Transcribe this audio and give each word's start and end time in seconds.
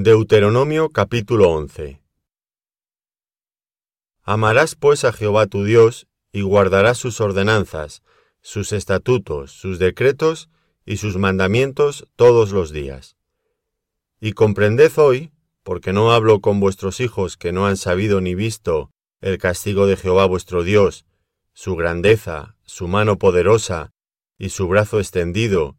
Deuteronomio 0.00 0.90
capítulo 0.90 1.50
11 1.50 2.00
Amarás 4.22 4.76
pues 4.76 5.04
a 5.04 5.12
Jehová 5.12 5.48
tu 5.48 5.64
Dios, 5.64 6.06
y 6.30 6.42
guardarás 6.42 6.98
sus 6.98 7.20
ordenanzas, 7.20 8.04
sus 8.40 8.72
estatutos, 8.72 9.50
sus 9.50 9.80
decretos 9.80 10.50
y 10.86 10.98
sus 10.98 11.16
mandamientos 11.16 12.06
todos 12.14 12.52
los 12.52 12.70
días. 12.70 13.16
Y 14.20 14.34
comprended 14.34 14.92
hoy, 14.98 15.32
porque 15.64 15.92
no 15.92 16.12
hablo 16.12 16.38
con 16.38 16.60
vuestros 16.60 17.00
hijos 17.00 17.36
que 17.36 17.50
no 17.50 17.66
han 17.66 17.76
sabido 17.76 18.20
ni 18.20 18.36
visto 18.36 18.92
el 19.20 19.38
castigo 19.38 19.88
de 19.88 19.96
Jehová 19.96 20.26
vuestro 20.26 20.62
Dios, 20.62 21.06
su 21.54 21.74
grandeza, 21.74 22.54
su 22.62 22.86
mano 22.86 23.18
poderosa, 23.18 23.90
y 24.38 24.50
su 24.50 24.68
brazo 24.68 25.00
extendido, 25.00 25.76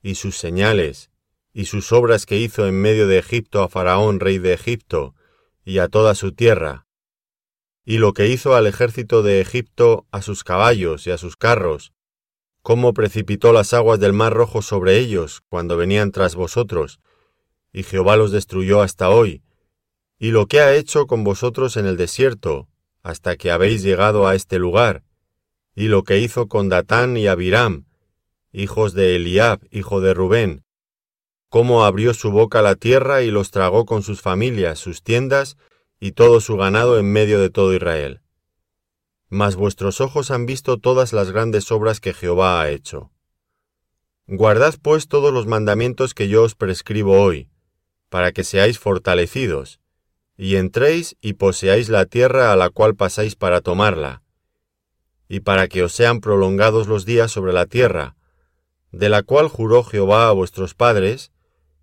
y 0.00 0.14
sus 0.14 0.38
señales, 0.38 1.10
y 1.58 1.64
sus 1.64 1.90
obras 1.90 2.24
que 2.24 2.36
hizo 2.36 2.68
en 2.68 2.80
medio 2.80 3.08
de 3.08 3.18
Egipto 3.18 3.64
a 3.64 3.68
Faraón, 3.68 4.20
rey 4.20 4.38
de 4.38 4.52
Egipto, 4.52 5.16
y 5.64 5.78
a 5.78 5.88
toda 5.88 6.14
su 6.14 6.30
tierra, 6.30 6.86
y 7.84 7.98
lo 7.98 8.12
que 8.12 8.28
hizo 8.28 8.54
al 8.54 8.68
ejército 8.68 9.24
de 9.24 9.40
Egipto, 9.40 10.06
a 10.12 10.22
sus 10.22 10.44
caballos 10.44 11.08
y 11.08 11.10
a 11.10 11.18
sus 11.18 11.34
carros, 11.34 11.92
cómo 12.62 12.94
precipitó 12.94 13.52
las 13.52 13.74
aguas 13.74 13.98
del 13.98 14.12
mar 14.12 14.34
rojo 14.34 14.62
sobre 14.62 14.98
ellos 15.00 15.42
cuando 15.48 15.76
venían 15.76 16.12
tras 16.12 16.36
vosotros, 16.36 17.00
y 17.72 17.82
Jehová 17.82 18.16
los 18.16 18.30
destruyó 18.30 18.80
hasta 18.80 19.10
hoy, 19.10 19.42
y 20.16 20.30
lo 20.30 20.46
que 20.46 20.60
ha 20.60 20.76
hecho 20.76 21.08
con 21.08 21.24
vosotros 21.24 21.76
en 21.76 21.86
el 21.86 21.96
desierto, 21.96 22.68
hasta 23.02 23.34
que 23.34 23.50
habéis 23.50 23.82
llegado 23.82 24.28
a 24.28 24.36
este 24.36 24.60
lugar, 24.60 25.02
y 25.74 25.88
lo 25.88 26.04
que 26.04 26.20
hizo 26.20 26.46
con 26.46 26.68
Datán 26.68 27.16
y 27.16 27.26
Abiram, 27.26 27.86
hijos 28.52 28.94
de 28.94 29.16
Eliab, 29.16 29.58
hijo 29.72 30.00
de 30.00 30.14
Rubén, 30.14 30.62
cómo 31.48 31.84
abrió 31.84 32.14
su 32.14 32.30
boca 32.30 32.62
la 32.62 32.74
tierra 32.74 33.22
y 33.22 33.30
los 33.30 33.50
tragó 33.50 33.86
con 33.86 34.02
sus 34.02 34.20
familias, 34.20 34.78
sus 34.78 35.02
tiendas 35.02 35.56
y 36.00 36.12
todo 36.12 36.40
su 36.40 36.56
ganado 36.56 36.98
en 36.98 37.10
medio 37.10 37.40
de 37.40 37.50
todo 37.50 37.74
Israel. 37.74 38.20
Mas 39.28 39.56
vuestros 39.56 40.00
ojos 40.00 40.30
han 40.30 40.46
visto 40.46 40.78
todas 40.78 41.12
las 41.12 41.30
grandes 41.30 41.70
obras 41.70 42.00
que 42.00 42.14
Jehová 42.14 42.60
ha 42.60 42.70
hecho. 42.70 43.10
Guardad 44.26 44.74
pues 44.80 45.08
todos 45.08 45.32
los 45.32 45.46
mandamientos 45.46 46.14
que 46.14 46.28
yo 46.28 46.42
os 46.42 46.54
prescribo 46.54 47.20
hoy, 47.20 47.48
para 48.08 48.32
que 48.32 48.44
seáis 48.44 48.78
fortalecidos, 48.78 49.80
y 50.36 50.56
entréis 50.56 51.16
y 51.20 51.34
poseáis 51.34 51.88
la 51.88 52.04
tierra 52.04 52.52
a 52.52 52.56
la 52.56 52.70
cual 52.70 52.94
pasáis 52.94 53.36
para 53.36 53.60
tomarla, 53.60 54.22
y 55.28 55.40
para 55.40 55.68
que 55.68 55.82
os 55.82 55.92
sean 55.92 56.20
prolongados 56.20 56.88
los 56.88 57.04
días 57.04 57.30
sobre 57.30 57.52
la 57.52 57.66
tierra, 57.66 58.16
de 58.92 59.08
la 59.08 59.22
cual 59.22 59.48
juró 59.48 59.82
Jehová 59.82 60.28
a 60.28 60.32
vuestros 60.32 60.74
padres, 60.74 61.32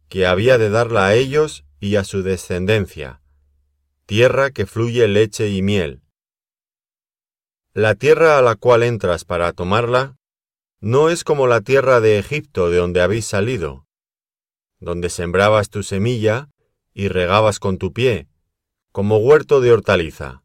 que 0.09 0.25
había 0.25 0.57
de 0.57 0.69
darla 0.69 1.07
a 1.07 1.15
ellos 1.15 1.65
y 1.79 1.95
a 1.95 2.03
su 2.03 2.23
descendencia, 2.23 3.21
tierra 4.05 4.51
que 4.51 4.65
fluye 4.65 5.07
leche 5.07 5.49
y 5.49 5.61
miel. 5.61 6.01
La 7.73 7.95
tierra 7.95 8.37
a 8.37 8.41
la 8.41 8.55
cual 8.55 8.83
entras 8.83 9.25
para 9.25 9.51
tomarla, 9.51 10.17
no 10.79 11.09
es 11.09 11.23
como 11.23 11.47
la 11.47 11.61
tierra 11.61 11.99
de 11.99 12.19
Egipto 12.19 12.69
de 12.69 12.77
donde 12.77 13.01
habéis 13.01 13.25
salido, 13.25 13.85
donde 14.79 15.09
sembrabas 15.09 15.69
tu 15.69 15.83
semilla 15.83 16.49
y 16.93 17.07
regabas 17.07 17.59
con 17.59 17.77
tu 17.77 17.91
pie, 17.91 18.27
como 18.91 19.17
huerto 19.17 19.59
de 19.59 19.73
hortaliza. 19.73 20.43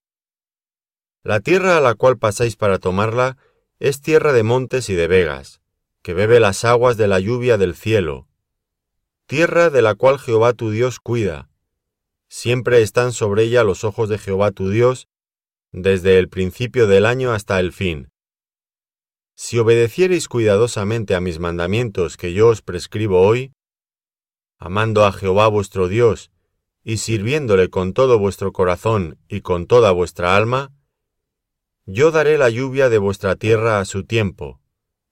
La 1.23 1.41
tierra 1.41 1.77
a 1.77 1.81
la 1.81 1.95
cual 1.95 2.17
pasáis 2.17 2.57
para 2.57 2.79
tomarla 2.79 3.37
es 3.79 4.01
tierra 4.01 4.33
de 4.33 4.43
montes 4.43 4.89
y 4.89 4.95
de 4.95 5.07
vegas, 5.07 5.61
que 6.03 6.15
bebe 6.15 6.41
las 6.41 6.65
aguas 6.65 6.97
de 6.97 7.09
la 7.09 7.21
lluvia 7.21 7.59
del 7.59 7.75
cielo, 7.75 8.27
tierra 9.31 9.71
de 9.71 9.81
la 9.81 9.95
cual 9.95 10.19
Jehová 10.19 10.55
tu 10.55 10.73
Dios 10.73 10.99
cuida. 10.99 11.49
Siempre 12.29 12.83
están 12.83 13.13
sobre 13.13 13.45
ella 13.45 13.63
los 13.63 13.85
ojos 13.85 14.09
de 14.09 14.19
Jehová 14.19 14.51
tu 14.51 14.71
Dios, 14.71 15.07
desde 15.71 16.19
el 16.19 16.29
principio 16.29 16.89
del 16.89 17.07
año 17.07 17.31
hasta 17.31 17.61
el 17.61 17.73
fin. 17.73 18.11
Si 19.37 19.57
obedeciereis 19.57 20.27
cuidadosamente 20.27 21.15
a 21.15 21.21
mis 21.21 21.39
mandamientos 21.39 22.17
que 22.17 22.33
yo 22.33 22.49
os 22.49 22.61
prescribo 22.61 23.21
hoy, 23.21 23.53
amando 24.59 25.05
a 25.05 25.13
Jehová 25.13 25.47
vuestro 25.47 25.87
Dios, 25.87 26.33
y 26.83 26.97
sirviéndole 26.97 27.71
con 27.71 27.93
todo 27.93 28.19
vuestro 28.19 28.53
corazón 28.53 29.17
y 29.29 29.43
con 29.43 29.69
toda 29.69 29.93
vuestra 29.93 30.35
alma, 30.35 30.73
yo 31.87 32.11
daré 32.11 32.37
la 32.37 32.51
lluvia 32.51 32.89
de 32.89 32.99
vuestra 32.99 33.37
tierra 33.37 33.79
a 33.79 33.85
su 33.85 34.03
tiempo, 34.03 34.61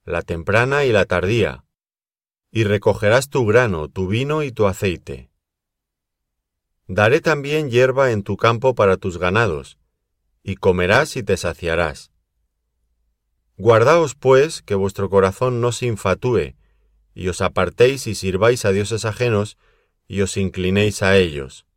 la 0.03 0.23
temprana 0.23 0.83
y 0.83 0.91
la 0.91 1.05
tardía, 1.05 1.63
y 2.51 2.63
recogerás 2.63 3.29
tu 3.29 3.45
grano, 3.45 3.89
tu 3.89 4.07
vino 4.07 4.43
y 4.43 4.51
tu 4.51 4.65
aceite. 4.65 5.29
Daré 6.87 7.21
también 7.21 7.69
hierba 7.69 8.11
en 8.11 8.23
tu 8.23 8.35
campo 8.35 8.73
para 8.73 8.97
tus 8.97 9.19
ganados, 9.19 9.77
y 10.43 10.55
comerás 10.55 11.15
y 11.15 11.23
te 11.23 11.37
saciarás. 11.37 12.11
Guardaos, 13.57 14.15
pues, 14.15 14.61
que 14.63 14.73
vuestro 14.73 15.09
corazón 15.09 15.61
no 15.61 15.71
se 15.71 15.85
infatúe, 15.85 16.55
y 17.13 17.27
os 17.27 17.41
apartéis 17.41 18.07
y 18.07 18.15
sirváis 18.15 18.65
a 18.65 18.71
dioses 18.71 19.05
ajenos, 19.05 19.57
y 20.07 20.21
os 20.21 20.37
inclinéis 20.37 21.03
a 21.03 21.17
ellos, 21.17 21.67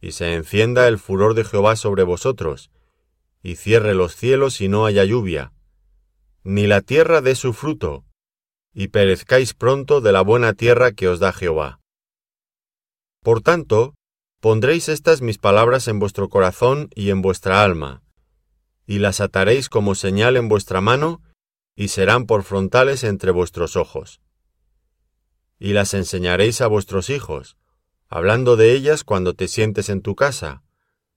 y 0.00 0.12
se 0.12 0.34
encienda 0.34 0.88
el 0.88 0.98
furor 0.98 1.34
de 1.34 1.44
Jehová 1.44 1.76
sobre 1.76 2.04
vosotros, 2.04 2.70
y 3.42 3.56
cierre 3.56 3.94
los 3.94 4.16
cielos 4.16 4.60
y 4.60 4.68
no 4.68 4.86
haya 4.86 5.04
lluvia, 5.04 5.52
ni 6.44 6.66
la 6.66 6.80
tierra 6.80 7.20
dé 7.20 7.34
su 7.34 7.52
fruto, 7.52 8.04
y 8.78 8.86
perezcáis 8.86 9.54
pronto 9.54 10.00
de 10.00 10.12
la 10.12 10.20
buena 10.20 10.52
tierra 10.52 10.92
que 10.92 11.08
os 11.08 11.18
da 11.18 11.32
Jehová. 11.32 11.80
Por 13.24 13.42
tanto, 13.42 13.96
pondréis 14.38 14.88
estas 14.88 15.20
mis 15.20 15.36
palabras 15.36 15.88
en 15.88 15.98
vuestro 15.98 16.28
corazón 16.28 16.88
y 16.94 17.10
en 17.10 17.20
vuestra 17.20 17.64
alma, 17.64 18.04
y 18.86 19.00
las 19.00 19.20
ataréis 19.20 19.68
como 19.68 19.96
señal 19.96 20.36
en 20.36 20.48
vuestra 20.48 20.80
mano, 20.80 21.20
y 21.74 21.88
serán 21.88 22.26
por 22.26 22.44
frontales 22.44 23.02
entre 23.02 23.32
vuestros 23.32 23.74
ojos. 23.74 24.20
Y 25.58 25.72
las 25.72 25.92
enseñaréis 25.92 26.60
a 26.60 26.68
vuestros 26.68 27.10
hijos, 27.10 27.56
hablando 28.08 28.54
de 28.54 28.74
ellas 28.74 29.02
cuando 29.02 29.34
te 29.34 29.48
sientes 29.48 29.88
en 29.88 30.02
tu 30.02 30.14
casa, 30.14 30.62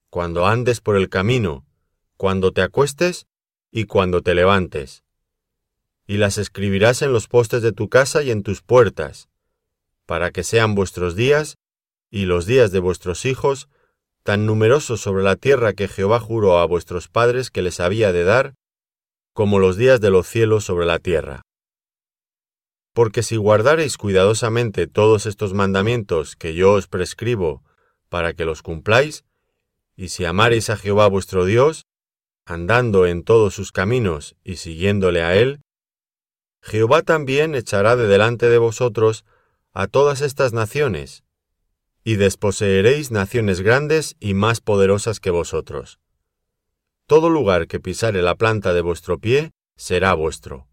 cuando 0.10 0.48
andes 0.48 0.82
por 0.82 0.96
el 0.98 1.10
camino, 1.10 1.68
cuando 2.18 2.54
te 2.54 2.64
acuestes 2.64 3.28
y 3.70 3.84
cuando 3.84 4.24
te 4.24 4.34
levantes. 4.34 5.04
Y 6.12 6.18
las 6.18 6.38
escribirás 6.38 7.02
en 7.04 7.14
los 7.14 7.30
postes 7.30 7.62
de 7.62 7.72
tu 7.72 7.88
casa 7.88 8.22
y 8.22 8.32
en 8.32 8.44
tus 8.44 8.62
puertas, 8.62 9.30
para 10.06 10.32
que 10.32 10.44
sean 10.44 10.76
vuestros 10.76 11.16
días 11.16 11.56
y 12.10 12.26
los 12.26 12.46
días 12.46 12.74
de 12.74 12.80
vuestros 12.80 13.24
hijos 13.24 13.70
tan 14.22 14.46
numerosos 14.46 15.00
sobre 15.00 15.24
la 15.24 15.38
tierra 15.38 15.72
que 15.72 15.88
Jehová 15.88 16.20
juró 16.20 16.60
a 16.60 16.66
vuestros 16.66 17.08
padres 17.08 17.50
que 17.50 17.62
les 17.62 17.80
había 17.80 18.12
de 18.12 18.26
dar, 18.26 18.56
como 19.32 19.58
los 19.58 19.78
días 19.78 20.02
de 20.02 20.10
los 20.10 20.28
cielos 20.28 20.66
sobre 20.66 20.86
la 20.86 21.00
tierra. 21.00 21.44
Porque 22.92 23.24
si 23.24 23.38
guardareis 23.38 23.96
cuidadosamente 23.96 24.88
todos 24.88 25.26
estos 25.26 25.54
mandamientos 25.54 26.36
que 26.36 26.56
yo 26.56 26.74
os 26.74 26.88
prescribo 26.90 27.64
para 28.10 28.34
que 28.34 28.44
los 28.44 28.62
cumpláis, 28.62 29.24
y 29.96 30.10
si 30.10 30.26
amareis 30.26 30.70
a 30.72 30.76
Jehová 30.76 31.08
vuestro 31.08 31.46
Dios, 31.46 31.86
andando 32.46 33.06
en 33.06 33.24
todos 33.24 33.54
sus 33.54 33.72
caminos 33.72 34.36
y 34.44 34.58
siguiéndole 34.58 35.24
a 35.24 35.38
él, 35.38 35.62
Jehová 36.62 37.02
también 37.02 37.56
echará 37.56 37.96
de 37.96 38.08
delante 38.08 38.50
de 38.50 38.58
vosotros 38.58 39.26
a 39.74 39.88
todas 39.88 40.22
estas 40.22 40.54
naciones, 40.54 41.24
y 42.04 42.16
desposeeréis 42.16 43.12
naciones 43.12 43.62
grandes 43.62 44.16
y 44.20 44.34
más 44.34 44.62
poderosas 44.62 45.20
que 45.20 45.32
vosotros. 45.32 46.00
Todo 47.08 47.30
lugar 47.30 47.68
que 47.68 47.80
pisare 47.80 48.22
la 48.22 48.36
planta 48.36 48.74
de 48.74 48.82
vuestro 48.82 49.20
pie 49.20 49.52
será 49.76 50.14
vuestro, 50.14 50.68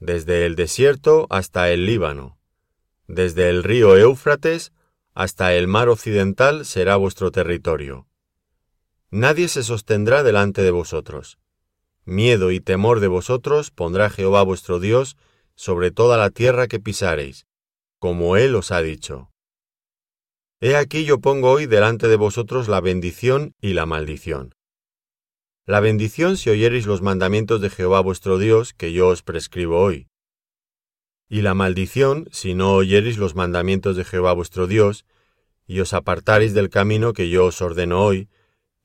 desde 0.00 0.46
el 0.46 0.56
desierto 0.56 1.26
hasta 1.30 1.70
el 1.70 1.86
Líbano, 1.86 2.38
desde 3.06 3.50
el 3.50 3.62
río 3.62 3.96
Éufrates 3.96 4.72
hasta 5.14 5.54
el 5.54 5.68
mar 5.68 5.88
occidental 5.88 6.64
será 6.64 6.96
vuestro 6.96 7.30
territorio 7.30 8.06
nadie 9.12 9.46
se 9.48 9.62
sostendrá 9.62 10.24
delante 10.24 10.62
de 10.62 10.70
vosotros. 10.72 11.38
Miedo 12.04 12.50
y 12.50 12.60
temor 12.60 12.98
de 12.98 13.06
vosotros 13.06 13.70
pondrá 13.70 14.10
Jehová 14.10 14.42
vuestro 14.42 14.80
Dios 14.80 15.16
sobre 15.54 15.90
toda 15.90 16.16
la 16.16 16.30
tierra 16.30 16.66
que 16.66 16.80
pisareis, 16.80 17.46
como 18.00 18.36
él 18.36 18.56
os 18.56 18.72
ha 18.72 18.82
dicho. 18.82 19.30
He 20.60 20.76
aquí 20.76 21.04
yo 21.04 21.20
pongo 21.20 21.50
hoy 21.50 21.66
delante 21.66 22.08
de 22.08 22.16
vosotros 22.16 22.68
la 22.68 22.80
bendición 22.80 23.54
y 23.60 23.74
la 23.74 23.86
maldición. 23.86 24.54
La 25.64 25.78
bendición 25.78 26.36
si 26.36 26.50
oyereis 26.50 26.86
los 26.86 27.02
mandamientos 27.02 27.60
de 27.60 27.70
Jehová 27.70 28.00
vuestro 28.00 28.38
Dios 28.38 28.72
que 28.72 28.92
yo 28.92 29.08
os 29.08 29.22
prescribo 29.22 29.80
hoy. 29.80 30.08
Y 31.28 31.42
la 31.42 31.54
maldición 31.54 32.28
si 32.32 32.54
no 32.54 32.74
oyereis 32.74 33.16
los 33.16 33.36
mandamientos 33.36 33.96
de 33.96 34.04
Jehová 34.04 34.32
vuestro 34.32 34.66
Dios, 34.66 35.06
y 35.68 35.78
os 35.78 35.92
apartareis 35.92 36.52
del 36.52 36.68
camino 36.68 37.12
que 37.12 37.30
yo 37.30 37.46
os 37.46 37.62
ordeno 37.62 38.04
hoy, 38.04 38.28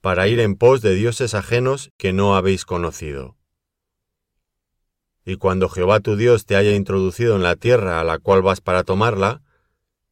para 0.07 0.29
ir 0.29 0.39
en 0.39 0.55
pos 0.55 0.81
de 0.81 0.95
dioses 0.95 1.33
ajenos 1.33 1.91
que 1.97 2.13
no 2.13 2.37
habéis 2.37 2.63
conocido. 2.63 3.35
Y 5.25 5.35
cuando 5.35 5.67
Jehová 5.67 5.99
tu 5.99 6.15
Dios 6.15 6.45
te 6.45 6.55
haya 6.55 6.73
introducido 6.73 7.35
en 7.35 7.43
la 7.43 7.57
tierra 7.57 7.99
a 7.99 8.05
la 8.05 8.17
cual 8.17 8.41
vas 8.41 8.61
para 8.61 8.85
tomarla, 8.85 9.41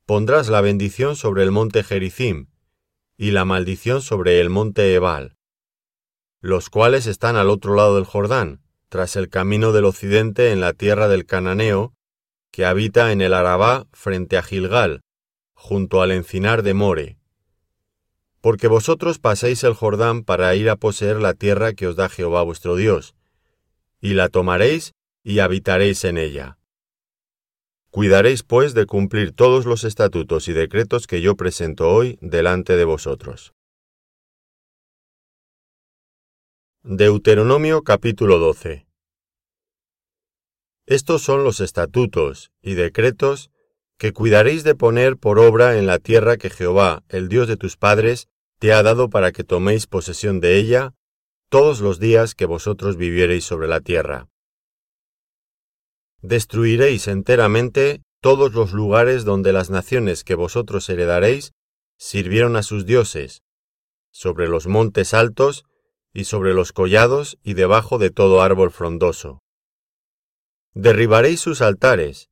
pondrás 0.06 0.50
la 0.50 0.59
bendición 0.59 1.15
sobre 1.15 1.44
el 1.44 1.51
monte 1.51 1.81
Gerizim, 1.81 2.47
y 3.15 3.31
la 3.31 3.45
maldición 3.45 4.01
sobre 4.01 4.42
el 4.42 4.50
monte 4.50 4.94
Ebal, 4.94 5.38
los 6.41 6.69
cuales 6.69 7.07
están 7.07 7.38
al 7.38 7.50
otro 7.50 7.74
lado 7.74 7.95
del 7.95 8.03
Jordán, 8.03 8.63
tras 8.89 9.15
el 9.15 9.30
camino 9.30 9.71
del 9.71 9.86
occidente 9.86 10.51
en 10.51 10.59
la 10.59 10.74
tierra 10.74 11.07
del 11.07 11.25
Cananeo, 11.25 11.94
que 12.51 12.65
habita 12.65 13.13
en 13.13 13.21
el 13.21 13.33
Arabá 13.33 13.88
frente 13.94 14.36
a 14.36 14.44
Gilgal, 14.44 15.00
junto 15.53 16.01
al 16.01 16.12
encinar 16.12 16.63
de 16.63 16.74
More. 16.74 17.18
Porque 18.45 18.68
vosotros 18.68 19.18
paséis 19.18 19.63
el 19.63 19.74
Jordán 19.74 20.24
para 20.24 20.53
ir 20.53 20.69
a 20.69 20.75
poseer 20.75 21.18
la 21.18 21.33
tierra 21.33 21.74
que 21.74 21.88
os 21.88 21.95
da 21.95 22.09
Jehová 22.09 22.44
vuestro 22.44 22.75
Dios, 22.75 23.15
y 24.00 24.13
la 24.13 24.30
tomaréis 24.30 24.94
y 25.24 25.39
habitaréis 25.39 26.03
en 26.03 26.19
ella. 26.19 26.59
Cuidaréis, 27.89 28.44
pues, 28.44 28.75
de 28.75 28.86
cumplir 28.86 29.31
todos 29.31 29.65
los 29.65 29.83
estatutos 29.83 30.47
y 30.47 30.53
decretos 30.53 31.07
que 31.07 31.21
yo 31.21 31.36
presento 31.36 31.89
hoy 31.89 32.19
delante 32.21 32.75
de 32.75 32.86
vosotros. 32.86 33.56
Deuteronomio 36.83 37.81
capítulo 37.81 38.38
12 38.38 38.86
Estos 40.86 41.24
son 41.24 41.44
los 41.44 41.62
estatutos 41.62 42.51
y 42.62 42.75
decretos 42.75 43.50
que 43.98 44.13
cuidaréis 44.13 44.63
de 44.63 44.75
poner 44.75 45.18
por 45.18 45.39
obra 45.39 45.80
en 45.80 45.88
la 45.88 45.98
tierra 45.98 46.38
que 46.38 46.51
Jehová, 46.51 47.01
el 47.09 47.27
Dios 47.27 47.48
de 47.48 47.57
tus 47.57 47.75
padres, 47.75 48.27
ha 48.73 48.83
dado 48.83 49.09
para 49.09 49.31
que 49.31 49.44
toméis 49.44 49.88
posesión 49.88 50.39
de 50.39 50.57
ella 50.57 50.94
todos 51.50 51.79
los 51.79 52.00
días 52.00 52.35
que 52.35 52.45
vosotros 52.45 52.97
viviereis 52.97 53.44
sobre 53.44 53.67
la 53.67 53.81
tierra 53.81 54.27
destruiréis 56.27 57.07
enteramente 57.07 58.01
todos 58.21 58.53
los 58.53 58.73
lugares 58.73 59.25
donde 59.25 59.53
las 59.53 59.69
naciones 59.69 60.23
que 60.23 60.35
vosotros 60.35 60.89
heredaréis 60.89 61.51
sirvieron 61.97 62.56
a 62.56 62.63
sus 62.63 62.85
dioses, 62.85 63.44
sobre 64.12 64.47
los 64.47 64.67
montes 64.67 65.13
altos 65.13 65.65
y 66.13 66.25
sobre 66.25 66.53
los 66.53 66.71
collados 66.71 67.38
y 67.44 67.53
debajo 67.53 67.97
de 67.97 68.09
todo 68.09 68.41
árbol 68.41 68.71
frondoso. 68.71 69.41
Derribaréis 70.73 71.39
sus 71.39 71.62
altares, 71.62 72.29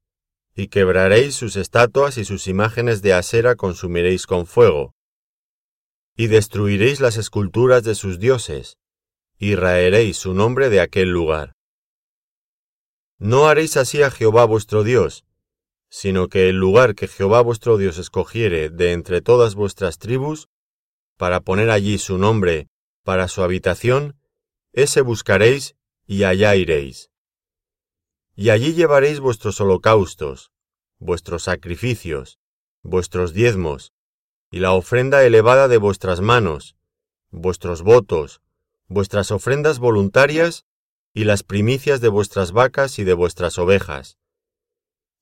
y 0.56 0.68
quebraréis 0.68 1.36
sus 1.36 1.56
estatuas 1.56 2.18
y 2.18 2.26
sus 2.26 2.48
imágenes 2.48 3.02
de 3.02 3.14
acera 3.14 3.56
consumiréis 3.56 4.26
con 4.26 4.46
fuego, 4.46 4.94
y 6.16 6.28
destruiréis 6.28 7.00
las 7.00 7.18
esculturas 7.18 7.84
de 7.84 7.96
sus 7.96 8.20
dioses, 8.20 8.78
y 9.38 9.56
raeréis 9.56 10.18
su 10.18 10.34
nombre 10.34 10.70
de 10.70 10.80
aquel 10.80 11.10
lugar. 11.10 11.54
No 13.18 13.48
haréis 13.48 13.78
así 13.78 14.04
a 14.04 14.12
Jehová 14.12 14.46
vuestro 14.46 14.84
Dios, 14.84 15.26
sino 15.90 16.28
que 16.28 16.50
el 16.50 16.58
lugar 16.58 16.96
que 16.96 17.08
Jehová 17.08 17.42
vuestro 17.42 17.78
Dios 17.78 17.98
escogiere 17.98 18.70
de 18.70 18.94
entre 18.94 19.22
todas 19.22 19.56
vuestras 19.56 20.00
tribus, 20.00 20.50
para 21.18 21.42
poner 21.42 21.70
allí 21.70 21.98
su 22.00 22.18
nombre 22.18 22.68
para 23.04 23.28
su 23.28 23.44
habitación, 23.44 24.20
ese 24.72 25.02
buscaréis 25.02 25.76
y 26.08 26.24
allá 26.24 26.56
iréis. 26.56 27.12
Y 28.36 28.50
allí 28.50 28.74
llevaréis 28.74 29.20
vuestros 29.20 29.62
holocaustos, 29.62 30.52
vuestros 30.98 31.44
sacrificios, 31.44 32.40
vuestros 32.82 33.34
diezmos, 33.34 33.93
y 34.54 34.60
la 34.60 34.74
ofrenda 34.74 35.24
elevada 35.24 35.68
de 35.68 35.78
vuestras 35.78 36.22
manos, 36.22 36.76
vuestros 37.32 37.82
votos, 37.82 38.44
vuestras 38.88 39.32
ofrendas 39.32 39.80
voluntarias 39.80 40.68
y 41.12 41.24
las 41.24 41.42
primicias 41.42 42.02
de 42.02 42.10
vuestras 42.10 42.52
vacas 42.52 43.00
y 43.00 43.04
de 43.04 43.16
vuestras 43.16 43.58
ovejas. 43.58 44.20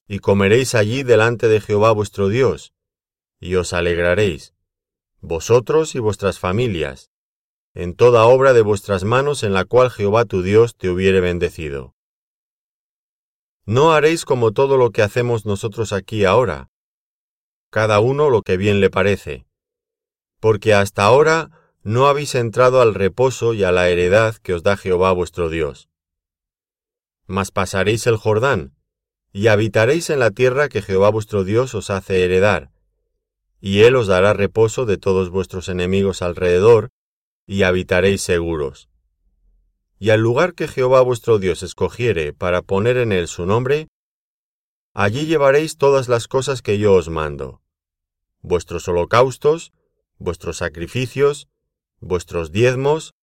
Y 0.06 0.19
comeréis 0.19 0.75
allí 0.75 1.04
delante 1.04 1.48
de 1.48 1.62
Jehová 1.62 1.94
vuestro 1.94 2.28
Dios, 2.28 2.74
y 3.39 3.56
os 3.56 3.72
alegraréis, 3.72 4.54
vosotros 5.22 5.95
y 5.95 6.00
vuestras 6.00 6.38
familias, 6.38 7.10
en 7.74 7.95
toda 7.95 8.25
obra 8.25 8.51
de 8.51 8.63
vuestras 8.63 9.06
manos 9.06 9.44
en 9.44 9.54
la 9.54 9.63
cual 9.63 9.92
Jehová 9.92 10.25
tu 10.25 10.42
Dios 10.42 10.75
te 10.75 10.89
hubiere 10.89 11.22
bendecido. 11.22 11.95
No 13.66 13.94
haréis 13.94 14.25
como 14.25 14.51
todo 14.51 14.75
lo 14.75 14.89
que 14.89 15.04
hacemos 15.04 15.45
nosotros 15.45 15.94
aquí 15.94 16.25
ahora, 16.25 16.70
cada 17.71 18.01
uno 18.01 18.29
lo 18.29 18.44
que 18.44 18.57
bien 18.57 18.81
le 18.81 18.89
parece, 18.89 19.45
porque 20.39 20.73
hasta 20.73 21.06
ahora 21.06 21.50
no 21.83 22.07
habéis 22.07 22.35
entrado 22.35 22.81
al 22.81 22.94
reposo 22.94 23.53
y 23.53 23.63
a 23.63 23.71
la 23.71 23.89
heredad 23.89 24.35
que 24.35 24.53
os 24.53 24.62
da 24.62 24.75
Jehová 24.75 25.13
vuestro 25.13 25.50
Dios. 25.50 25.89
Mas 27.27 27.51
pasaréis 27.51 28.06
el 28.07 28.18
Jordán, 28.18 28.75
y 29.31 29.47
habitaréis 29.47 30.09
en 30.09 30.19
la 30.19 30.31
tierra 30.31 30.68
que 30.68 30.81
Jehová 30.81 31.09
vuestro 31.09 31.45
Dios 31.45 31.73
os 31.73 31.89
hace 31.89 32.25
heredar, 32.25 32.71
y 33.62 33.81
él 33.83 33.95
os 33.95 34.07
dará 34.07 34.33
reposo 34.33 34.85
de 34.85 34.97
todos 34.97 35.29
vuestros 35.29 35.69
enemigos 35.69 36.21
alrededor, 36.21 36.89
y 37.47 37.63
habitaréis 37.63 38.21
seguros. 38.21 38.89
Y 39.97 40.09
al 40.09 40.19
lugar 40.19 40.56
que 40.56 40.68
Jehová 40.68 41.01
vuestro 41.01 41.39
Dios 41.39 41.63
escogiere 41.63 42.33
para 42.33 42.62
poner 42.63 42.97
en 42.97 43.13
él 43.13 43.27
su 43.29 43.45
nombre, 43.45 43.88
allí 44.93 45.25
llevaréis 45.25 45.77
todas 45.77 46.07
las 46.09 46.27
cosas 46.27 46.61
que 46.61 46.77
yo 46.77 46.93
os 46.93 47.09
mando, 47.09 47.61
vuestros 48.41 48.88
holocaustos, 48.88 49.71
vuestros 50.17 50.57
sacrificios, 50.57 51.47
vuestros 51.99 52.51
diezmos, 52.51 53.13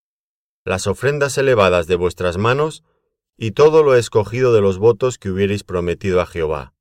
las 0.65 0.87
ofrendas 0.87 1.39
elevadas 1.39 1.87
de 1.87 1.97
vuestras 1.97 2.37
manos, 2.37 2.85
y 3.37 3.53
todo 3.53 3.83
lo 3.83 3.95
escogido 3.95 4.53
de 4.53 4.61
los 4.61 4.79
votos 4.79 5.19
que 5.19 5.31
hubierais 5.31 5.63
prometido 5.63 6.21
a 6.21 6.27
Jehová. 6.27 6.75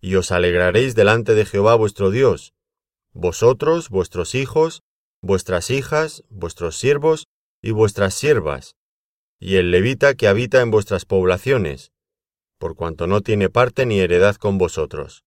Y 0.00 0.16
os 0.16 0.32
alegraréis 0.32 0.94
delante 0.94 1.34
de 1.34 1.46
Jehová 1.46 1.76
vuestro 1.76 2.10
Dios, 2.10 2.52
vosotros, 3.12 3.90
vuestros 3.90 4.34
hijos, 4.34 4.82
vuestras 5.22 5.70
hijas, 5.70 6.24
vuestros 6.28 6.76
siervos 6.76 7.28
y 7.62 7.70
vuestras 7.70 8.14
siervas, 8.14 8.74
y 9.38 9.56
el 9.56 9.70
levita 9.70 10.14
que 10.14 10.28
habita 10.28 10.60
en 10.60 10.70
vuestras 10.70 11.04
poblaciones, 11.06 11.93
por 12.64 12.76
cuanto 12.76 13.06
no 13.06 13.20
tiene 13.20 13.50
parte 13.50 13.84
ni 13.84 14.00
heredad 14.00 14.36
con 14.36 14.56
vosotros. 14.56 15.22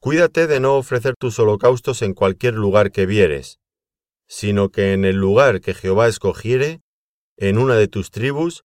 Cuídate 0.00 0.48
de 0.48 0.58
no 0.58 0.74
ofrecer 0.74 1.14
tus 1.16 1.38
holocaustos 1.38 2.02
en 2.02 2.14
cualquier 2.14 2.54
lugar 2.54 2.90
que 2.90 3.06
vieres, 3.06 3.60
sino 4.26 4.70
que 4.70 4.92
en 4.92 5.04
el 5.04 5.14
lugar 5.14 5.60
que 5.60 5.72
Jehová 5.72 6.08
escogiere, 6.08 6.80
en 7.36 7.58
una 7.58 7.76
de 7.76 7.86
tus 7.86 8.10
tribus, 8.10 8.64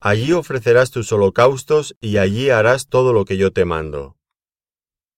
allí 0.00 0.32
ofrecerás 0.32 0.90
tus 0.90 1.12
holocaustos 1.12 1.94
y 2.00 2.16
allí 2.16 2.48
harás 2.48 2.86
todo 2.86 3.12
lo 3.12 3.26
que 3.26 3.36
yo 3.36 3.52
te 3.52 3.66
mando. 3.66 4.16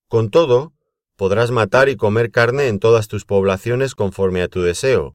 Con 0.09 0.29
todo, 0.29 0.73
podrás 1.15 1.53
matar 1.53 1.89
y 1.89 1.95
comer 1.95 2.33
carne 2.33 2.67
en 2.67 2.81
todas 2.81 3.07
tus 3.07 3.25
poblaciones 3.25 3.95
conforme 3.95 4.43
a 4.43 4.49
tu 4.49 4.61
deseo, 4.61 5.15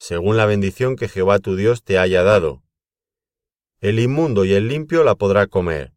según 0.00 0.36
la 0.36 0.46
bendición 0.46 0.96
que 0.96 1.06
Jehová 1.06 1.38
tu 1.38 1.54
Dios 1.54 1.84
te 1.84 1.98
haya 1.98 2.24
dado. 2.24 2.63
El 3.84 4.00
inmundo 4.00 4.46
y 4.46 4.54
el 4.54 4.66
limpio 4.66 5.04
la 5.04 5.14
podrá 5.14 5.46
comer, 5.46 5.92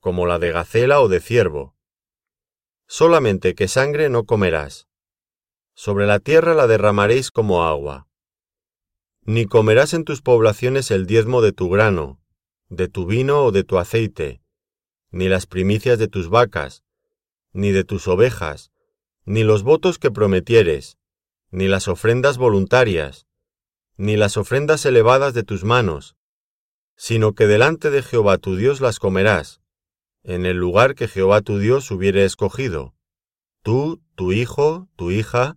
como 0.00 0.24
la 0.24 0.38
de 0.38 0.50
gacela 0.50 1.02
o 1.02 1.08
de 1.08 1.20
ciervo 1.20 1.76
Solamente 2.86 3.54
que 3.54 3.68
sangre 3.68 4.08
no 4.08 4.24
comerás. 4.24 4.88
Sobre 5.74 6.06
la 6.06 6.20
tierra 6.20 6.54
la 6.54 6.66
derramaréis 6.66 7.30
como 7.30 7.64
agua. 7.64 8.08
Ni 9.26 9.44
comerás 9.44 9.92
en 9.92 10.04
tus 10.04 10.22
poblaciones 10.22 10.90
el 10.90 11.04
diezmo 11.04 11.42
de 11.42 11.52
tu 11.52 11.68
grano, 11.68 12.18
de 12.70 12.88
tu 12.88 13.04
vino 13.04 13.44
o 13.44 13.52
de 13.52 13.62
tu 13.62 13.76
aceite, 13.76 14.40
ni 15.10 15.28
las 15.28 15.44
primicias 15.44 15.98
de 15.98 16.08
tus 16.08 16.30
vacas, 16.30 16.82
ni 17.52 17.72
de 17.72 17.84
tus 17.84 18.08
ovejas, 18.08 18.72
ni 19.26 19.44
los 19.44 19.64
votos 19.64 19.98
que 19.98 20.10
prometieres, 20.10 20.96
ni 21.50 21.68
las 21.68 21.88
ofrendas 21.88 22.38
voluntarias, 22.38 23.26
ni 23.98 24.16
las 24.16 24.38
ofrendas 24.38 24.86
elevadas 24.86 25.34
de 25.34 25.42
tus 25.42 25.62
manos, 25.62 26.16
sino 26.98 27.32
que 27.32 27.46
delante 27.46 27.90
de 27.90 28.02
Jehová 28.02 28.38
tu 28.38 28.56
Dios 28.56 28.80
las 28.80 28.98
comerás, 28.98 29.60
en 30.24 30.44
el 30.44 30.56
lugar 30.56 30.96
que 30.96 31.06
Jehová 31.06 31.42
tu 31.42 31.58
Dios 31.58 31.92
hubiere 31.92 32.24
escogido, 32.24 32.92
tú, 33.62 34.02
tu 34.16 34.32
hijo, 34.32 34.88
tu 34.96 35.12
hija, 35.12 35.56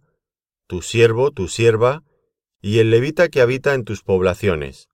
tu 0.67 0.83
siervo, 0.83 1.31
tu 1.31 1.48
sierva, 1.48 2.03
y 2.62 2.77
el 2.77 2.91
levita 2.91 3.27
que 3.29 3.41
habita 3.41 3.74
en 3.74 3.86
tus 3.86 4.03
poblaciones. 4.03 4.88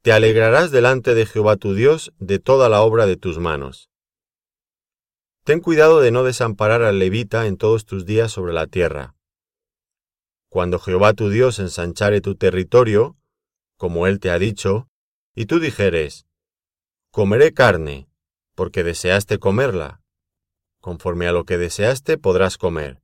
Te 0.00 0.12
alegrarás 0.12 0.70
delante 0.70 1.14
de 1.14 1.26
Jehová 1.26 1.56
tu 1.56 1.74
Dios 1.74 2.14
de 2.18 2.38
toda 2.38 2.70
la 2.70 2.80
obra 2.80 3.04
de 3.04 3.18
tus 3.18 3.38
manos. 3.38 3.90
Ten 5.44 5.60
cuidado 5.60 6.00
de 6.00 6.10
no 6.10 6.24
desamparar 6.24 6.82
al 6.82 6.98
levita 6.98 7.46
en 7.46 7.58
todos 7.58 7.84
tus 7.84 8.06
días 8.06 8.32
sobre 8.32 8.54
la 8.54 8.66
tierra. 8.66 9.14
Cuando 10.48 10.78
Jehová 10.78 11.12
tu 11.12 11.28
Dios 11.28 11.58
ensanchare 11.58 12.22
tu 12.22 12.34
territorio, 12.34 13.18
como 13.76 14.06
él 14.06 14.20
te 14.20 14.30
ha 14.30 14.38
dicho, 14.38 14.88
y 15.34 15.46
tú 15.46 15.58
dijeres, 15.58 16.26
Comeré 17.10 17.52
carne, 17.52 18.08
porque 18.54 18.82
deseaste 18.82 19.38
comerla. 19.38 20.00
Conforme 20.80 21.28
a 21.28 21.32
lo 21.32 21.44
que 21.44 21.58
deseaste 21.58 22.18
podrás 22.18 22.58
comer. 22.58 23.00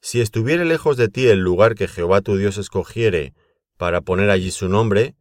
Si 0.00 0.20
estuviere 0.20 0.64
lejos 0.64 0.96
de 0.96 1.08
ti 1.08 1.26
el 1.26 1.40
lugar 1.40 1.74
que 1.74 1.86
Jehová 1.86 2.22
tu 2.22 2.36
Dios 2.36 2.56
escogiere 2.56 3.34
para 3.76 4.00
poner 4.00 4.30
allí 4.30 4.50
su 4.50 4.68
nombre, 4.68 5.14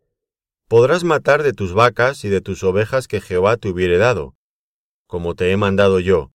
podrás 0.68 1.04
matar 1.04 1.44
de 1.44 1.54
tus 1.54 1.74
vacas 1.74 2.24
y 2.24 2.30
de 2.30 2.42
tus 2.42 2.64
ovejas 2.64 3.08
que 3.08 3.20
Jehová 3.20 3.58
te 3.58 3.70
hubiere 3.70 3.98
dado, 3.98 4.36
como 5.08 5.36
te 5.36 5.52
he 5.52 5.58
mandado 5.58 6.00
yo, 6.00 6.32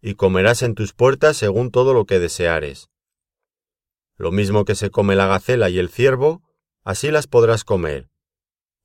y 0.00 0.14
comerás 0.14 0.62
en 0.62 0.74
tus 0.74 0.92
puertas 0.94 1.36
según 1.36 1.70
todo 1.70 1.92
lo 1.92 2.06
que 2.06 2.18
deseares. 2.18 2.88
Lo 4.16 4.32
mismo 4.32 4.64
que 4.64 4.74
se 4.74 4.90
come 4.90 5.16
la 5.16 5.26
gacela 5.26 5.68
y 5.70 5.78
el 5.78 5.90
ciervo, 5.90 6.42
así 6.90 7.12
las 7.12 7.28
podrás 7.28 7.62
comer. 7.62 8.08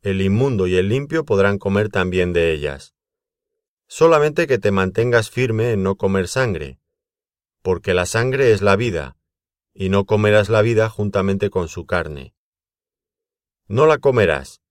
El 0.03 0.21
inmundo 0.21 0.67
y 0.67 0.75
el 0.75 0.89
limpio 0.89 1.25
podrán 1.25 1.57
comer 1.57 1.89
también 1.89 2.33
de 2.33 2.53
ellas. 2.53 2.93
Solamente 3.87 4.45
que 4.45 4.59
te 4.59 4.69
mantengas 4.69 5.31
firme 5.31 5.71
en 5.71 5.81
no 5.81 5.95
comer 5.95 6.27
sangre, 6.27 6.79
porque 7.63 7.95
la 7.95 8.05
sangre 8.05 8.51
es 8.51 8.61
la 8.61 8.75
vida, 8.75 9.17
y 9.73 9.89
no 9.89 10.05
comerás 10.05 10.49
la 10.49 10.61
vida 10.61 10.87
juntamente 10.87 11.49
con 11.49 11.67
su 11.67 11.87
carne. 11.87 12.35
No 13.67 13.87
la 13.87 13.97
comerás. 13.97 14.61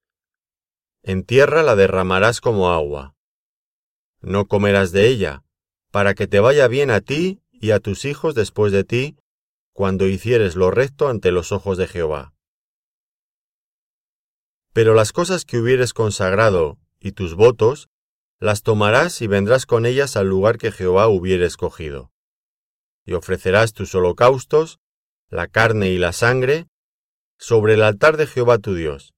En 1.03 1.25
tierra 1.25 1.65
la 1.65 1.75
derramarás 1.75 2.41
como 2.41 2.71
agua. 2.71 3.17
No 4.21 4.47
comerás 4.47 4.93
de 4.93 5.09
ella, 5.09 5.43
para 5.91 6.15
que 6.15 6.29
te 6.29 6.39
vaya 6.39 6.69
bien 6.69 6.93
a 6.93 7.01
ti 7.01 7.41
y 7.51 7.73
a 7.73 7.81
tus 7.81 8.05
hijos 8.05 8.37
después 8.37 8.71
de 8.71 8.85
ti, 8.85 9.17
cuando 9.73 10.07
hicieres 10.07 10.55
lo 10.55 10.71
recto 10.71 11.09
ante 11.09 11.33
los 11.33 11.51
ojos 11.51 11.79
de 11.79 11.89
Jehová. 11.89 12.34
Pero 14.75 14.93
las 14.93 15.13
cosas 15.13 15.47
que 15.47 15.57
hubieres 15.59 15.95
consagrado 15.95 16.77
y 17.01 17.13
tus 17.13 17.35
votos, 17.35 17.89
las 18.39 18.63
tomarás 18.63 19.23
y 19.23 19.27
vendrás 19.27 19.65
con 19.65 19.87
ellas 19.87 20.19
al 20.19 20.29
lugar 20.29 20.59
que 20.59 20.73
Jehová 20.73 21.09
hubiere 21.09 21.47
escogido. 21.47 22.13
Y 23.07 23.15
ofrecerás 23.15 23.73
tus 23.73 23.95
holocaustos 23.95 24.79
la 25.35 25.49
carne 25.49 25.89
y 25.89 25.99
la 25.99 26.13
sangre, 26.13 26.69
sobre 27.39 27.75
el 27.75 27.83
altar 27.83 28.17
de 28.17 28.29
Jehová 28.29 28.59
tu 28.59 28.75
Dios. 28.75 29.15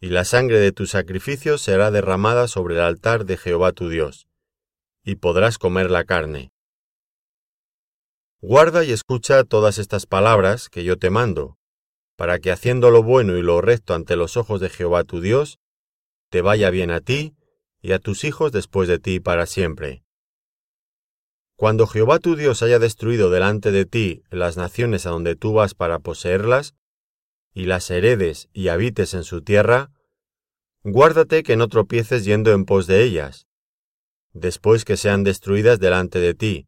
Y 0.00 0.08
la 0.08 0.24
sangre 0.24 0.58
de 0.58 0.72
tus 0.72 0.90
sacrificios 0.90 1.62
será 1.62 1.92
derramada 1.92 2.48
sobre 2.48 2.74
el 2.74 2.80
altar 2.80 3.24
de 3.24 3.36
Jehová 3.36 3.70
tu 3.70 3.88
Dios, 3.88 4.26
y 5.04 5.16
podrás 5.16 5.58
comer 5.58 5.90
la 5.90 6.02
carne. 6.04 6.50
Guarda 8.40 8.82
y 8.82 8.90
escucha 8.90 9.44
todas 9.44 9.78
estas 9.78 10.06
palabras 10.06 10.68
que 10.68 10.82
yo 10.82 10.98
te 10.98 11.10
mando, 11.10 11.56
para 12.16 12.38
que 12.38 12.50
haciendo 12.50 12.90
lo 12.90 13.02
bueno 13.02 13.36
y 13.36 13.42
lo 13.42 13.60
recto 13.60 13.94
ante 13.94 14.16
los 14.16 14.36
ojos 14.36 14.60
de 14.60 14.70
Jehová 14.70 15.04
tu 15.04 15.20
Dios, 15.20 15.58
te 16.30 16.40
vaya 16.40 16.70
bien 16.70 16.90
a 16.90 17.00
ti 17.00 17.34
y 17.80 17.92
a 17.92 17.98
tus 17.98 18.24
hijos 18.24 18.52
después 18.52 18.88
de 18.88 18.98
ti 18.98 19.20
para 19.20 19.46
siempre. 19.46 20.04
Cuando 21.56 21.86
Jehová 21.86 22.18
tu 22.18 22.36
Dios 22.36 22.62
haya 22.62 22.78
destruido 22.78 23.30
delante 23.30 23.70
de 23.70 23.84
ti 23.84 24.22
las 24.30 24.56
naciones 24.56 25.06
a 25.06 25.10
donde 25.10 25.36
tú 25.36 25.52
vas 25.52 25.74
para 25.74 25.98
poseerlas, 25.98 26.74
y 27.54 27.66
las 27.66 27.90
heredes 27.90 28.48
y 28.52 28.68
habites 28.68 29.14
en 29.14 29.24
su 29.24 29.42
tierra, 29.42 29.90
guárdate 30.82 31.42
que 31.42 31.56
no 31.56 31.68
tropieces 31.68 32.24
yendo 32.24 32.52
en 32.52 32.64
pos 32.64 32.86
de 32.86 33.02
ellas, 33.04 33.46
después 34.32 34.84
que 34.84 34.96
sean 34.96 35.22
destruidas 35.22 35.78
delante 35.78 36.18
de 36.18 36.34
ti. 36.34 36.66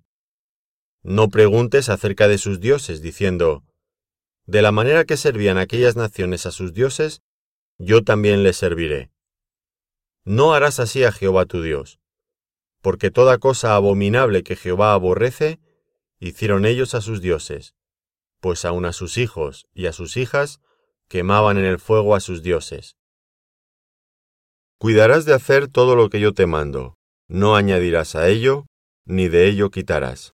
No 1.02 1.28
preguntes 1.28 1.88
acerca 1.88 2.28
de 2.28 2.38
sus 2.38 2.60
dioses, 2.60 3.02
diciendo, 3.02 3.64
De 4.46 4.62
la 4.62 4.72
manera 4.72 5.04
que 5.04 5.16
servían 5.16 5.58
aquellas 5.58 5.96
naciones 5.96 6.46
a 6.46 6.50
sus 6.50 6.72
dioses, 6.72 7.22
yo 7.78 8.02
también 8.02 8.42
les 8.42 8.56
serviré. 8.56 9.10
No 10.24 10.54
harás 10.54 10.80
así 10.80 11.04
a 11.04 11.12
Jehová 11.12 11.46
tu 11.46 11.62
Dios 11.62 11.98
porque 12.84 13.10
toda 13.10 13.38
cosa 13.38 13.76
abominable 13.76 14.42
que 14.42 14.56
Jehová 14.56 14.92
aborrece, 14.92 15.58
hicieron 16.18 16.66
ellos 16.66 16.94
a 16.94 17.00
sus 17.00 17.22
dioses, 17.22 17.74
pues 18.40 18.66
aun 18.66 18.84
a 18.84 18.92
sus 18.92 19.16
hijos 19.16 19.66
y 19.72 19.86
a 19.86 19.94
sus 19.94 20.18
hijas 20.18 20.60
quemaban 21.08 21.56
en 21.56 21.64
el 21.64 21.78
fuego 21.78 22.14
a 22.14 22.20
sus 22.20 22.42
dioses. 22.42 22.98
Cuidarás 24.76 25.24
de 25.24 25.32
hacer 25.32 25.68
todo 25.68 25.96
lo 25.96 26.10
que 26.10 26.20
yo 26.20 26.34
te 26.34 26.44
mando, 26.44 26.98
no 27.26 27.56
añadirás 27.56 28.16
a 28.16 28.28
ello, 28.28 28.66
ni 29.06 29.28
de 29.28 29.48
ello 29.48 29.70
quitarás. 29.70 30.33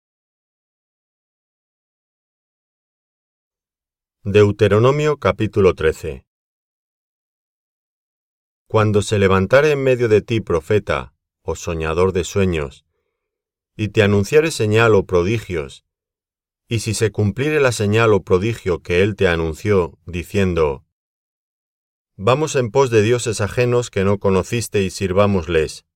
Deuteronomio 4.24 5.18
capítulo 5.18 5.74
13 5.74 6.26
Cuando 8.66 9.00
se 9.00 9.16
levantare 9.16 9.70
en 9.70 9.84
medio 9.84 10.08
de 10.08 10.22
ti 10.22 10.40
profeta, 10.40 11.14
o 11.42 11.54
soñador 11.54 12.12
de 12.12 12.24
sueños, 12.24 12.84
y 13.76 13.90
te 13.90 14.02
anunciare 14.02 14.50
señal 14.50 14.96
o 14.96 15.06
prodigios, 15.06 15.84
y 16.66 16.80
si 16.80 16.94
se 16.94 17.12
cumpliere 17.12 17.60
la 17.60 17.70
señal 17.70 18.12
o 18.12 18.24
prodigio 18.24 18.82
que 18.82 19.02
él 19.02 19.14
te 19.14 19.28
anunció, 19.28 19.96
diciendo, 20.04 20.84
Vamos 22.16 22.56
en 22.56 22.72
pos 22.72 22.90
de 22.90 23.02
dioses 23.02 23.40
ajenos 23.40 23.88
que 23.88 24.02
no 24.02 24.18
conociste 24.18 24.82
y 24.82 24.90
sirvámosles. 24.90 25.86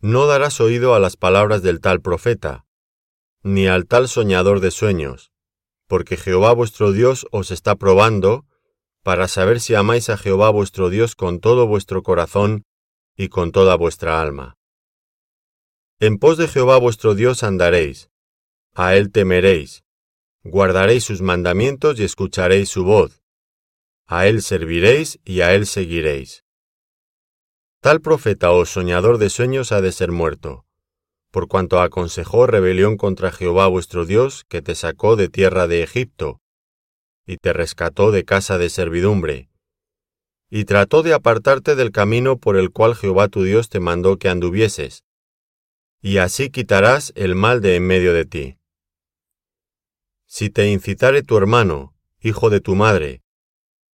No 0.00 0.26
darás 0.26 0.60
oído 0.60 0.96
a 0.96 0.98
las 0.98 1.16
palabras 1.16 1.62
del 1.62 1.80
tal 1.80 2.02
profeta, 2.02 2.66
ni 3.44 3.68
al 3.68 3.86
tal 3.86 4.08
soñador 4.08 4.58
de 4.58 4.72
sueños, 4.72 5.31
porque 5.92 6.16
Jehová 6.16 6.54
vuestro 6.54 6.90
Dios 6.90 7.26
os 7.32 7.50
está 7.50 7.76
probando, 7.76 8.46
para 9.02 9.28
saber 9.28 9.60
si 9.60 9.74
amáis 9.74 10.08
a 10.08 10.16
Jehová 10.16 10.48
vuestro 10.48 10.88
Dios 10.88 11.14
con 11.14 11.38
todo 11.38 11.66
vuestro 11.66 12.02
corazón 12.02 12.64
y 13.14 13.28
con 13.28 13.52
toda 13.52 13.76
vuestra 13.76 14.22
alma. 14.22 14.56
En 16.00 16.16
pos 16.16 16.38
de 16.38 16.48
Jehová 16.48 16.78
vuestro 16.78 17.14
Dios 17.14 17.42
andaréis, 17.42 18.08
a 18.72 18.96
él 18.96 19.12
temeréis, 19.12 19.84
guardaréis 20.42 21.04
sus 21.04 21.20
mandamientos 21.20 22.00
y 22.00 22.04
escucharéis 22.04 22.70
su 22.70 22.84
voz, 22.84 23.22
a 24.06 24.26
él 24.26 24.40
serviréis 24.40 25.20
y 25.26 25.42
a 25.42 25.52
él 25.52 25.66
seguiréis. 25.66 26.46
Tal 27.82 28.00
profeta 28.00 28.50
o 28.52 28.64
soñador 28.64 29.18
de 29.18 29.28
sueños 29.28 29.72
ha 29.72 29.82
de 29.82 29.92
ser 29.92 30.10
muerto, 30.10 30.64
por 31.32 31.48
cuanto 31.48 31.80
aconsejó 31.80 32.46
rebelión 32.46 32.98
contra 32.98 33.32
Jehová 33.32 33.66
vuestro 33.66 34.04
Dios, 34.04 34.44
que 34.48 34.60
te 34.60 34.74
sacó 34.74 35.16
de 35.16 35.28
tierra 35.28 35.66
de 35.66 35.82
Egipto, 35.82 36.40
y 37.26 37.38
te 37.38 37.54
rescató 37.54 38.12
de 38.12 38.24
casa 38.24 38.58
de 38.58 38.68
servidumbre, 38.68 39.48
y 40.50 40.66
trató 40.66 41.02
de 41.02 41.14
apartarte 41.14 41.74
del 41.74 41.90
camino 41.90 42.36
por 42.36 42.58
el 42.58 42.70
cual 42.70 42.94
Jehová 42.94 43.28
tu 43.28 43.42
Dios 43.44 43.70
te 43.70 43.80
mandó 43.80 44.18
que 44.18 44.28
anduvieses, 44.28 45.04
y 46.02 46.18
así 46.18 46.50
quitarás 46.50 47.14
el 47.16 47.34
mal 47.34 47.62
de 47.62 47.76
en 47.76 47.86
medio 47.86 48.12
de 48.12 48.26
ti. 48.26 48.58
Si 50.26 50.50
te 50.50 50.70
incitare 50.70 51.22
tu 51.22 51.38
hermano, 51.38 51.94
hijo 52.20 52.50
de 52.50 52.60
tu 52.60 52.74
madre, 52.74 53.22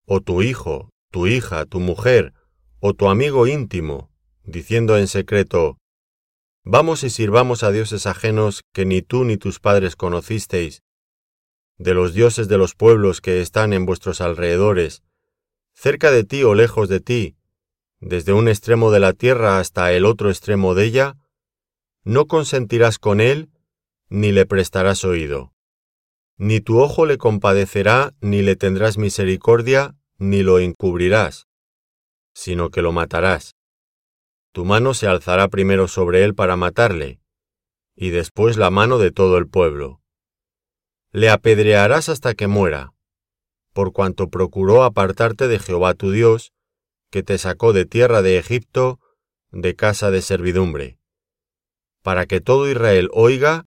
o 0.07 0.21
tu 0.21 0.42
hijo, 0.42 0.90
tu 1.12 1.28
hija, 1.28 1.66
tu 1.66 1.78
mujer, 1.78 2.35
o 2.80 2.95
tu 2.95 3.09
amigo 3.09 3.47
íntimo, 3.47 4.11
diciendo 4.42 4.99
en 4.99 5.07
secreto, 5.07 5.78
Vamos 6.71 7.03
y 7.03 7.09
sirvamos 7.09 7.63
a 7.63 7.73
dioses 7.73 8.07
ajenos 8.07 8.63
que 8.75 8.85
ni 8.85 9.01
tú 9.01 9.25
ni 9.25 9.39
tus 9.39 9.59
padres 9.59 9.97
conocisteis, 9.97 10.83
de 11.79 11.95
los 11.95 12.13
dioses 12.13 12.47
de 12.47 12.59
los 12.59 12.75
pueblos 12.75 13.23
que 13.23 13.41
están 13.41 13.73
en 13.73 13.87
vuestros 13.87 14.21
alrededores, 14.21 15.03
cerca 15.73 16.11
de 16.11 16.25
ti 16.25 16.43
o 16.43 16.55
lejos 16.55 16.91
de 16.91 17.01
ti, 17.01 17.39
desde 18.01 18.35
un 18.35 18.49
extremo 18.49 18.91
de 18.91 19.01
la 19.01 19.15
tierra 19.15 19.59
hasta 19.59 19.95
el 19.95 20.05
otro 20.05 20.29
extremo 20.29 20.75
de 20.75 20.85
ella, 20.85 21.17
no 22.05 22.27
consentirás 22.27 22.99
con 22.99 23.23
él, 23.23 23.49
ni 24.11 24.31
le 24.31 24.45
prestarás 24.45 25.07
oído. 25.07 25.55
Ni 26.37 26.61
tu 26.61 26.81
ojo 26.81 27.07
le 27.07 27.17
compadecerá, 27.17 28.13
ni 28.21 28.43
le 28.43 28.57
tendrás 28.57 28.99
misericordia, 28.99 29.97
ni 30.19 30.43
lo 30.43 30.59
encubrirás, 30.59 31.47
sino 32.35 32.69
que 32.69 32.83
lo 32.83 32.93
matarás. 32.93 33.58
Tu 34.59 34.65
mano 34.65 34.93
se 34.93 35.07
alzará 35.07 35.47
primero 35.47 35.87
sobre 35.87 36.25
él 36.25 36.35
para 36.35 36.57
matarle, 36.57 37.21
y 37.95 38.11
después 38.11 38.57
la 38.57 38.71
mano 38.71 38.99
de 38.99 39.12
todo 39.12 39.38
el 39.38 39.47
pueblo. 39.47 40.03
Le 41.12 41.31
apedrearás 41.31 42.09
hasta 42.09 42.35
que 42.35 42.49
muera 42.49 42.93
por 43.73 43.93
cuanto 43.93 44.31
procuró 44.31 44.83
apartarte 44.83 45.47
de 45.47 45.61
Jehová 45.61 45.95
tu 45.95 46.11
Dios, 46.11 46.53
que 47.12 47.23
te 47.23 47.38
sacó 47.38 47.73
de 47.73 47.85
tierra 47.85 48.21
de 48.21 48.37
Egipto, 48.37 48.99
de 49.53 49.77
casa 49.77 50.11
de 50.11 50.23
servidumbre, 50.23 50.99
para 52.03 52.27
que 52.27 52.41
todo 52.41 52.69
Israel 52.69 53.11
oiga 53.12 53.67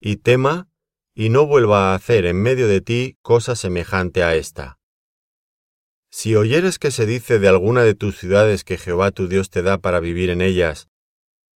y 0.00 0.16
tema, 0.16 0.70
y 1.14 1.28
no 1.28 1.46
vuelva 1.46 1.92
a 1.92 1.94
hacer 1.94 2.24
en 2.24 2.40
medio 2.40 2.66
de 2.66 2.80
ti 2.80 3.18
cosa 3.20 3.56
semejante 3.56 4.22
a 4.22 4.34
esta. 4.36 4.79
Si 6.10 6.34
oyeres 6.34 6.80
que 6.80 6.90
se 6.90 7.06
dice 7.06 7.38
de 7.38 7.48
alguna 7.48 7.82
de 7.84 7.94
tus 7.94 8.18
ciudades 8.18 8.64
que 8.64 8.76
Jehová 8.76 9.12
tu 9.12 9.28
Dios 9.28 9.48
te 9.48 9.62
da 9.62 9.78
para 9.78 10.00
vivir 10.00 10.30
en 10.30 10.40
ellas, 10.40 10.88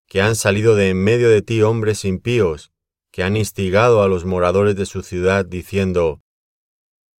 que 0.06 0.22
han 0.22 0.36
salido 0.36 0.76
de 0.76 0.90
en 0.90 1.02
medio 1.02 1.28
de 1.28 1.42
ti 1.42 1.62
hombres 1.62 2.04
impíos, 2.04 2.72
que 3.10 3.24
han 3.24 3.36
instigado 3.36 4.02
a 4.02 4.08
los 4.08 4.24
moradores 4.24 4.76
de 4.76 4.86
su 4.86 5.02
ciudad 5.02 5.44
diciendo, 5.44 6.20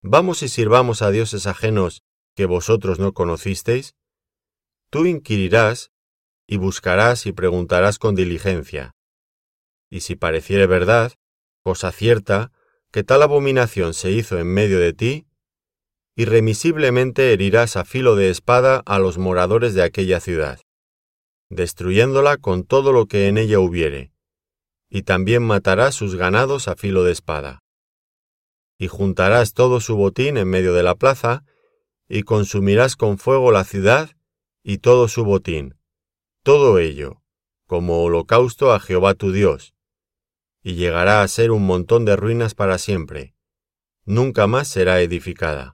Vamos 0.01 0.43
y 0.43 0.49
sirvamos 0.49 1.03
a 1.03 1.11
dioses 1.11 1.47
ajenos 1.47 2.03
que 2.37 2.47
vosotros 2.47 2.99
no 2.99 3.15
conocisteis? 3.15 3.95
Tú 4.91 5.07
inquirirás 5.07 5.91
y 6.47 6.59
buscarás 6.59 7.27
y 7.27 7.33
preguntarás 7.33 7.99
con 7.99 8.15
diligencia. 8.15 8.95
Y 9.91 10.01
si 10.01 10.15
pareciere 10.15 10.67
verdad, 10.67 11.13
cosa 11.63 11.91
cierta, 11.91 12.53
que 12.93 13.03
tal 13.03 13.23
abominación 13.23 13.95
se 13.95 14.13
hizo 14.13 14.39
en 14.39 14.47
medio 14.47 14.79
de 14.79 14.93
ti, 14.93 15.27
irremisiblemente 16.17 17.33
herirás 17.33 17.77
a 17.77 17.85
filo 17.85 18.15
de 18.15 18.31
espada 18.31 18.83
a 18.87 18.99
los 18.99 19.19
moradores 19.19 19.75
de 19.75 19.83
aquella 19.83 20.21
ciudad. 20.21 20.61
destruyéndola 21.51 22.37
con 22.39 22.65
todo 22.65 22.93
lo 22.93 23.07
que 23.07 23.29
en 23.29 23.39
ella 23.39 23.61
hubiere, 23.61 24.13
y 24.89 25.03
también 25.03 25.43
matarás 25.43 25.95
sus 25.95 26.17
ganados 26.17 26.69
a 26.69 26.75
filo 26.75 27.05
de 27.05 27.13
espada. 27.13 27.61
Y 28.79 28.89
juntarás 28.89 29.53
todo 29.53 29.81
su 29.81 29.95
botín 29.97 30.37
en 30.37 30.49
medio 30.49 30.73
de 30.73 30.83
la 30.83 30.95
plaza, 30.95 31.45
y 32.09 32.23
consumirás 32.23 32.97
con 32.97 33.19
fuego 33.19 33.53
la 33.53 33.65
ciudad 33.65 34.11
y 34.63 34.79
todo 34.79 35.07
su 35.07 35.25
botín, 35.25 35.77
todo 36.43 36.79
ello, 36.79 37.23
como 37.67 38.03
holocausto 38.03 38.73
a 38.73 38.81
Jehová 38.81 39.15
tu 39.15 39.31
Dios, 39.31 39.75
y 40.63 40.75
llegará 40.75 41.23
a 41.23 41.29
ser 41.29 41.51
un 41.51 41.67
montón 41.67 42.05
de 42.05 42.17
ruinas 42.17 42.55
para 42.55 42.79
siempre, 42.79 43.35
nunca 44.05 44.47
más 44.47 44.69
será 44.69 45.01
edificada. 45.03 45.74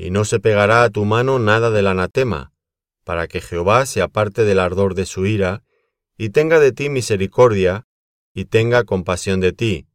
Y 0.00 0.10
no 0.10 0.24
se 0.24 0.40
pegará 0.40 0.82
a 0.82 0.88
tu 0.88 1.04
mano 1.04 1.38
nada 1.38 1.70
del 1.70 1.86
anatema, 1.86 2.54
para 3.04 3.28
que 3.28 3.42
Jehová 3.42 3.84
se 3.84 4.00
aparte 4.00 4.44
del 4.46 4.58
ardor 4.58 4.94
de 4.94 5.04
su 5.04 5.26
ira, 5.26 5.62
y 6.16 6.30
tenga 6.30 6.58
de 6.58 6.72
ti 6.72 6.88
misericordia, 6.88 7.86
y 8.32 8.46
tenga 8.46 8.84
compasión 8.84 9.40
de 9.40 9.52
ti, 9.52 9.88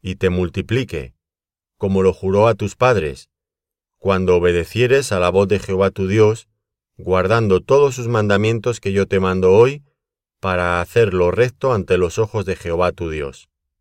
y 0.00 0.14
te 0.14 0.30
multiplique, 0.30 1.12
como 1.76 2.02
lo 2.02 2.14
juró 2.14 2.48
a 2.48 2.54
tus 2.54 2.74
padres, 2.74 3.28
cuando 3.98 4.34
obedecieres 4.36 5.12
a 5.12 5.20
la 5.20 5.28
voz 5.28 5.46
de 5.46 5.58
Jehová 5.58 5.90
tu 5.90 6.08
Dios, 6.08 6.48
guardando 6.96 7.60
todos 7.60 7.94
sus 7.96 8.08
mandamientos 8.08 8.80
que 8.80 8.92
yo 8.92 9.06
te 9.06 9.20
mando 9.20 9.52
hoy, 9.52 9.84
para 10.40 10.80
hacer 10.80 11.12
lo 11.12 11.30
recto 11.30 11.74
ante 11.74 11.98
los 11.98 12.18
ojos 12.18 12.46
de 12.46 12.56
Jehová 12.56 12.92
tu 12.92 13.10
Dios. 13.10 13.51